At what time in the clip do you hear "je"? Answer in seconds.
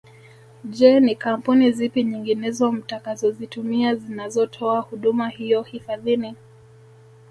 0.65-0.99